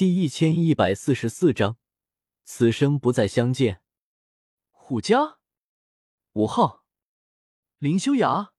[0.00, 1.76] 第一千一百四十四章，
[2.42, 3.82] 此生不再相见。
[4.70, 5.36] 虎家，
[6.32, 6.86] 五号，
[7.76, 8.54] 林修雅。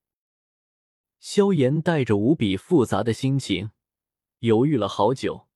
[1.20, 3.72] 萧炎带着无比复杂的心情，
[4.42, 5.48] 犹豫了好久，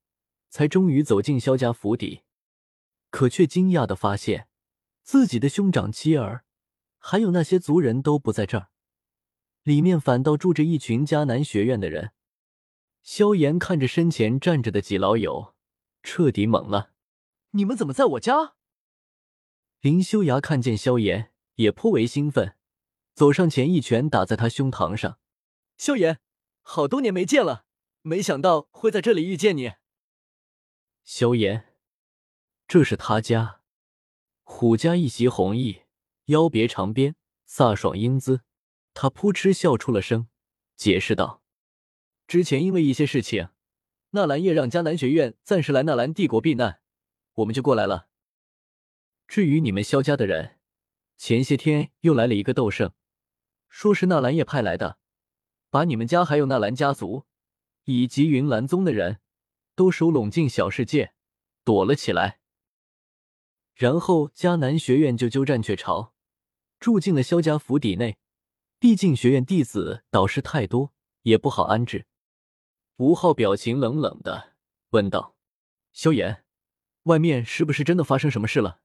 [0.49, 2.23] 才终于走进萧家府邸。
[3.11, 4.47] 可却惊讶的发现，
[5.03, 6.45] 自己的兄长妻儿，
[6.97, 8.69] 还有那些族人都不在这儿，
[9.61, 12.13] 里面反倒住着一群迦南学院的人。
[13.03, 15.54] 萧炎看着身前站着的几老友，
[16.05, 16.91] 彻底懵了
[17.51, 18.53] ：“你们怎么在我家？”
[19.81, 22.55] 林修崖看见萧炎，也颇为兴奋，
[23.15, 25.19] 走上前一拳打在他胸膛上
[25.77, 26.19] ：“萧炎，
[26.61, 27.65] 好多年没见了，
[28.03, 29.73] 没想到会在这里遇见你。”
[31.03, 31.73] 萧炎。
[32.67, 33.61] 这是他家，
[34.43, 35.83] 虎家一袭红衣，
[36.25, 37.15] 腰别长鞭，
[37.47, 38.41] 飒爽英姿。
[38.93, 40.29] 他扑哧笑出了声，
[40.75, 41.43] 解释道
[42.25, 43.49] ：“之前因为一些事情，
[44.15, 46.79] 纳兰叶让迦南学院暂时来纳兰帝国避难，
[47.33, 48.07] 我们就过来了。
[49.27, 50.57] 至于你们萧家的人，
[51.17, 52.93] 前些天又来了一个斗圣，
[53.67, 54.99] 说是纳兰叶派来的，
[55.69, 57.25] 把你们家还有纳兰家族
[57.83, 59.19] 以及云岚宗的人
[59.75, 61.13] 都收拢进小世界，
[61.65, 62.39] 躲了起来。”
[63.75, 66.13] 然后迦南学院就鸠占鹊巢，
[66.79, 68.17] 住进了萧家府邸内。
[68.79, 72.05] 毕竟学院弟子导师太多，也不好安置。
[72.97, 74.53] 吴昊表情冷冷的
[74.91, 75.35] 问道
[75.91, 76.45] ：“萧炎，
[77.03, 78.79] 外面是不是真的发生什么事了？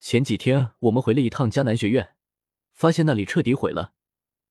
[0.00, 2.16] 前几天我们回了一趟迦南学院，
[2.72, 3.92] 发现那里彻底毁了，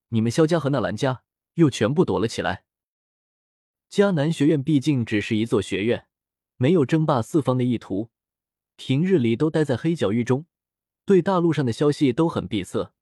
[0.09, 1.23] 你们萧家和纳兰家
[1.55, 2.63] 又全部躲了起来。
[3.89, 6.07] 迦南学院毕竟只是一座学院，
[6.55, 8.09] 没有争霸四方的意图。”
[8.77, 10.45] 平日里都待在黑角域中，
[11.05, 12.93] 对大陆上的消息都很闭塞。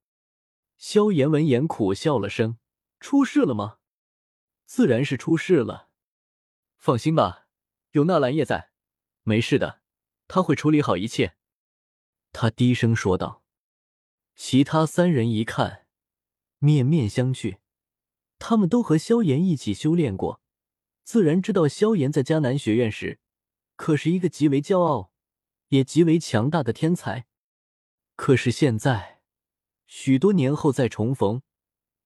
[0.76, 2.58] 萧炎闻言苦笑了声
[2.98, 3.76] ：“出事了吗？
[4.70, 5.88] 自然是出事了。
[6.78, 7.48] 放心吧，
[7.90, 8.70] 有纳兰叶在，
[9.24, 9.80] 没事的，
[10.28, 11.34] 他会处理好一切。”
[12.30, 13.42] 他低声说道。
[14.36, 15.88] 其他三人一看，
[16.60, 17.58] 面面相觑。
[18.38, 20.40] 他们都和萧炎一起修炼过，
[21.02, 23.18] 自然知道萧炎在迦南学院时
[23.74, 25.12] 可是一个极为骄傲。
[25.70, 27.26] 也极为强大的天才，
[28.14, 29.20] 可是现在，
[29.88, 31.42] 许多年后再重逢，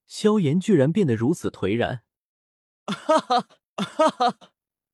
[0.07, 2.05] 萧炎居然变得如此颓然。
[2.87, 4.39] 哈哈哈哈！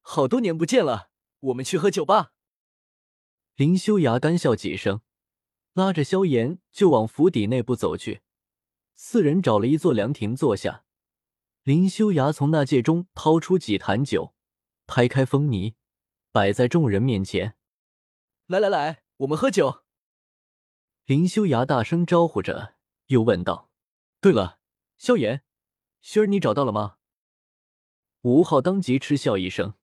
[0.01, 2.33] 好多年不见了，我们去喝酒吧。
[3.57, 5.03] 林修崖干笑几声，
[5.75, 8.23] 拉着萧炎就往府邸内部走去。
[8.95, 10.85] 四人找了一座凉亭坐下，
[11.63, 14.35] 林修崖从纳戒中掏出几坛酒，
[14.87, 15.75] 拍开封泥，
[16.33, 17.57] 摆在众人面前。
[18.47, 19.85] 来来来，我们喝酒。
[21.07, 22.75] 林修崖大声招呼着，
[23.07, 23.71] 又问道
[24.21, 24.59] ：“对了，
[24.97, 25.43] 萧炎，
[26.03, 26.99] 薰儿你找到了吗？”
[28.23, 29.75] 吴昊当即嗤笑一声：“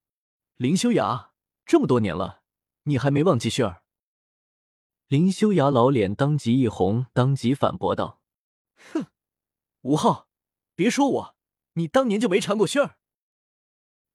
[0.57, 1.31] 林修崖，
[1.65, 2.43] 这么多年了，
[2.83, 3.81] 你还没忘记薰儿？”
[5.09, 8.21] 林修崖老脸当即一红，当即反驳道
[8.93, 9.07] ：“哼，
[9.81, 10.27] 吴昊，
[10.75, 11.35] 别说我，
[11.73, 12.97] 你当年就没缠过薰儿。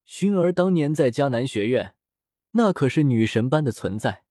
[0.06, 1.96] 薰儿当年在迦南学院，
[2.52, 4.24] 那可是女神般的存在。”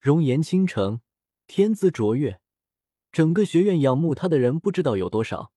[0.00, 1.02] 容颜倾城，
[1.46, 2.40] 天资卓越，
[3.12, 5.52] 整个学院仰慕她的人不知道有多少。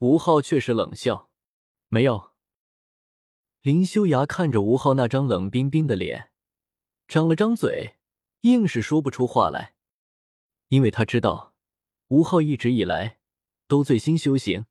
[0.00, 1.30] 吴昊却是冷笑
[1.88, 2.31] ：“没有。”
[3.62, 6.32] 林修崖看着吴昊那张冷冰冰的脸，
[7.06, 7.94] 张了张嘴，
[8.40, 9.74] 硬是说不出话来，
[10.66, 11.54] 因为他知道
[12.08, 13.20] 吴昊一直以来
[13.68, 14.66] 都醉心修行，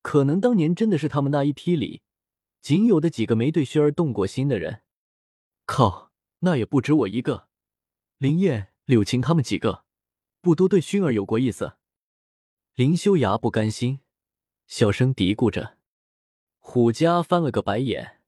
[0.00, 2.00] 可能当年真的是他们那一批里
[2.62, 4.84] 仅有的几个没对薰儿动过心的人。
[5.66, 7.48] 靠，那也不止我一个。
[8.16, 9.84] 林燕、柳晴他们几个，
[10.40, 11.76] 不都对薰儿有过意思？
[12.74, 14.00] 林修崖不甘心，
[14.66, 15.76] 小声嘀咕着。
[16.74, 18.20] 虎家翻了个白眼：“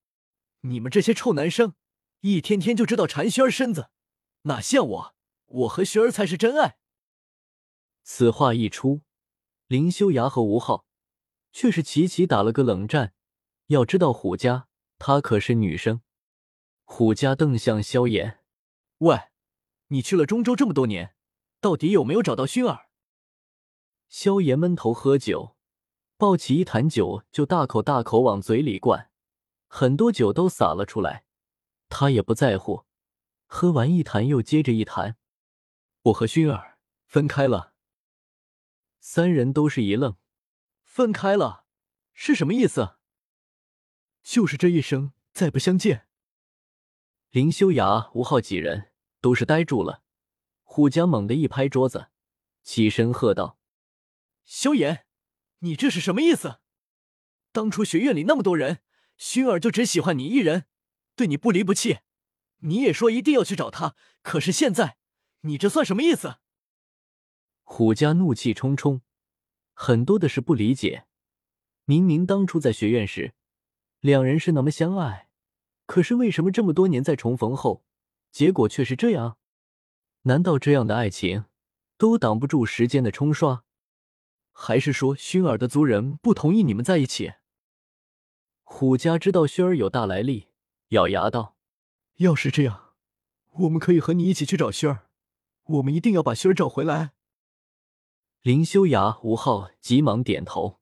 [0.62, 1.74] 你们这些臭男生，
[2.20, 3.90] 一天天就知道馋萱儿身子，
[4.42, 5.14] 哪像我？
[5.46, 6.78] 我和萱儿才是真爱。”
[8.04, 9.02] 此话一出，
[9.66, 10.86] 林修崖和吴昊
[11.50, 13.14] 却是齐齐打了个冷战。
[13.66, 16.02] 要知道，虎家她可是女生。
[16.84, 18.44] 虎家瞪向萧炎
[18.98, 19.22] ：“喂！”
[19.90, 21.16] 你去了中州这么多年，
[21.60, 22.90] 到底有没有找到薰儿？
[24.08, 25.55] 萧炎闷头喝酒，
[26.16, 29.10] 抱起一坛酒就大口大口往嘴里灌，
[29.66, 31.24] 很多酒都洒了出来。
[31.88, 32.84] 他也不在乎，
[33.46, 35.16] 喝完一坛又接着一坛。
[36.02, 37.74] 我和薰儿分开了。
[38.98, 40.16] 三人都是一愣，
[40.82, 41.64] 分开了
[42.12, 42.96] 是什么意思？
[44.22, 46.06] 就是这一生再不相见。
[47.30, 48.92] 林修崖、吴昊几人。
[49.22, 50.02] 都是呆住了，
[50.62, 52.10] 虎家猛地一拍桌子，
[52.62, 53.58] 起身喝道
[54.44, 55.05] ：“萧炎，
[55.60, 56.60] 你这是什么意思？
[57.52, 58.80] 当初学院里那么多人，
[59.18, 60.66] 薰儿就只喜欢你一人，
[61.14, 62.00] 对你不离不弃，
[62.58, 64.98] 你也说一定要去找他，可是现在
[65.40, 66.36] 你这算什么意思？
[67.62, 69.02] 虎家怒气冲冲，
[69.72, 71.06] 很多的是不理解。
[71.84, 73.34] 明明当初在学院时，
[74.00, 75.28] 两人是那么相爱，
[75.86, 77.84] 可是为什么这么多年再重逢后，
[78.30, 79.38] 结果却是这样？
[80.22, 81.44] 难道这样的爱情
[81.96, 83.64] 都挡不住时间的冲刷？
[84.58, 87.34] 还是说薰儿的族人不同意你们在一起？
[88.64, 90.48] 虎家知道薰儿有大来历，
[90.88, 91.56] 咬牙道
[92.16, 92.94] ：“要是这样，
[93.52, 95.10] 我们可以和你一起去找薰儿，
[95.64, 97.12] 我们一定要把薰儿找回来。”
[98.40, 100.80] 林修崖、吴昊急忙点头：“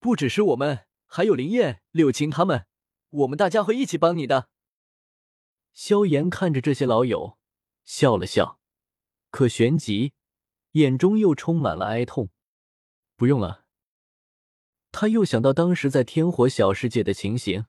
[0.00, 2.64] 不只是我们，还有林燕、柳青他们，
[3.10, 4.48] 我们大家会一起帮你的。”
[5.74, 7.36] 萧炎看着这些老友，
[7.84, 8.58] 笑了笑，
[9.30, 10.14] 可旋即
[10.72, 12.30] 眼中又充满了哀痛。
[13.20, 13.66] 不用了。
[14.92, 17.66] 他又想到当时在天火小世界的情形，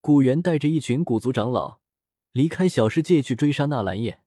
[0.00, 1.80] 古元带着一群古族长老
[2.30, 4.22] 离开小世界去追杀纳兰叶，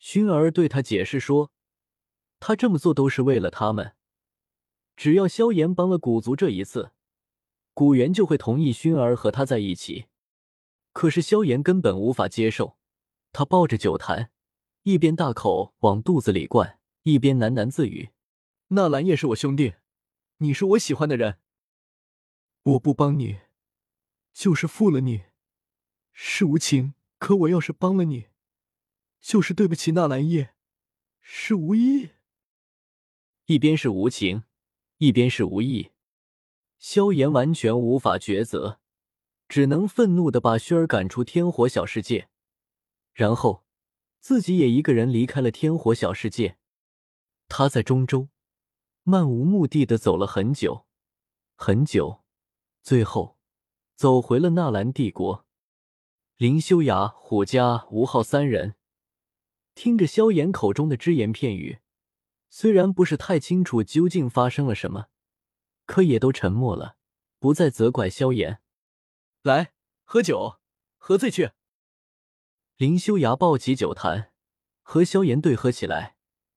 [0.00, 1.50] 薰儿对他解释说，
[2.40, 3.92] 他这么做都是为了他们，
[4.96, 6.92] 只要萧炎帮了古族这一次，
[7.74, 10.06] 古元就会同意薰儿和他在一起。
[10.94, 12.78] 可是萧炎根本无法接受，
[13.30, 14.30] 他抱着酒坛，
[14.84, 18.08] 一边大口往肚子里灌，一边喃喃自语。
[18.70, 19.74] 纳兰叶是我兄弟，
[20.38, 21.38] 你是我喜欢的人。
[22.64, 23.42] 我不帮你，
[24.32, 25.26] 就是负了你，
[26.12, 28.26] 是无情；可我要是帮了你，
[29.20, 30.56] 就是对不起纳兰叶，
[31.20, 32.10] 是无意。
[33.44, 34.42] 一边是无情，
[34.96, 35.92] 一边是无意，
[36.80, 38.80] 萧炎完全无法抉择，
[39.46, 42.28] 只能愤怒的把薰儿赶出天火小世界，
[43.14, 43.64] 然后
[44.18, 46.58] 自己也一个人离开了天火小世界。
[47.46, 48.28] 他在中州。
[49.08, 50.84] 漫无目的的走了很久，
[51.54, 52.24] 很久，
[52.82, 53.38] 最后
[53.94, 55.46] 走回了纳兰帝国。
[56.36, 58.74] 林修崖、虎家、吴昊三人
[59.76, 61.78] 听着萧炎口中的只言片语，
[62.50, 65.06] 虽然不是太清楚究竟发生了什么，
[65.84, 66.96] 可也都沉默了，
[67.38, 68.60] 不再责怪萧炎。
[69.42, 70.58] 来，喝酒，
[70.96, 71.52] 喝醉去。
[72.76, 74.32] 林修崖抱起酒坛，
[74.82, 76.16] 和萧炎对喝起来。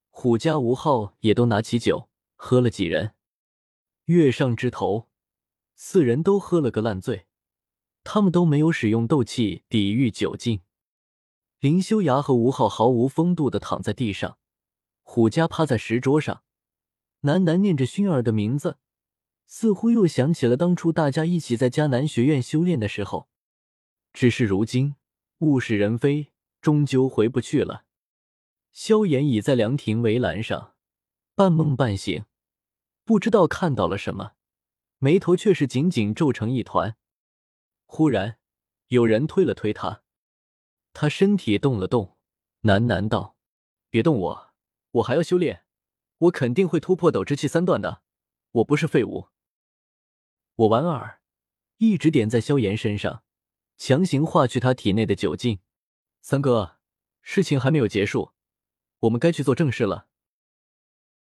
[0.09, 2.08] 虎家、吴昊也都拿起酒。
[2.41, 3.15] 喝了几人，
[4.05, 5.09] 月上枝头，
[5.75, 7.27] 四人都喝了个烂醉。
[8.05, 10.61] 他们都没有使用斗气抵御酒劲。
[11.59, 14.37] 林修崖和吴昊毫无风度的躺在地上，
[15.03, 16.43] 虎家趴在石桌上，
[17.23, 18.77] 喃喃念着薰儿的名字，
[19.45, 23.27] 似乎又想起了当初大家一起在迦南学院修炼的时候。
[24.13, 24.95] 只是如今
[25.39, 26.31] 物是人非，
[26.61, 27.83] 终究回不去了。
[28.71, 30.75] 萧炎倚在凉亭围栏上，
[31.39, 32.25] 半梦半醒。
[33.05, 34.33] 不知道看到了什么，
[34.97, 36.97] 眉头却是紧紧皱成一团。
[37.85, 38.39] 忽然，
[38.87, 40.03] 有人推了推他，
[40.91, 42.17] 他身体动了动，
[42.63, 43.37] 喃喃道
[43.89, 44.53] ：“别动我，
[44.91, 45.63] 我还要修炼，
[46.17, 48.01] 我肯定会突破斗之气三段的，
[48.51, 49.29] 我不是废物。”
[50.55, 51.21] 我莞尔，
[51.77, 53.23] 一直点在萧炎身上，
[53.77, 55.61] 强行化去他体内的酒劲。
[56.19, 56.79] 三哥，
[57.21, 58.33] 事情还没有结束，
[58.99, 60.08] 我们该去做正事了。